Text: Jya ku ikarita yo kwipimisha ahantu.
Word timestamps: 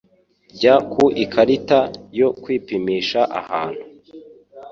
Jya 0.59 0.75
ku 0.91 1.03
ikarita 1.23 1.79
yo 2.19 2.29
kwipimisha 2.41 3.21
ahantu. 3.39 3.83